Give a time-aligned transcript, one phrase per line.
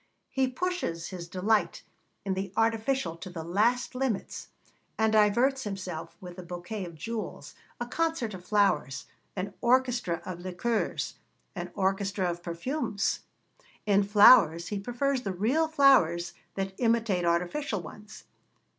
[0.31, 1.83] He pushes his delight
[2.25, 4.47] in the artificial to the last limits,
[4.97, 10.39] and diverts himself with a bouquet of jewels, a concert of flowers, an orchestra of
[10.39, 11.19] liqueurs,
[11.55, 13.19] an orchestra of perfumes.
[13.85, 18.23] In flowers he prefers the real flowers that imitate artificial ones.